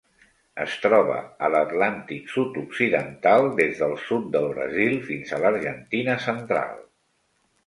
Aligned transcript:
Es 0.61 0.75
troba 0.85 1.17
a 1.47 1.49
l'Atlàntic 1.55 2.31
sud-occidental: 2.35 3.45
des 3.61 3.77
del 3.83 3.93
sud 4.07 4.27
del 4.37 4.49
Brasil 4.55 4.97
fins 5.11 5.37
a 5.37 5.41
l'Argentina 5.45 6.19
central. 6.29 6.75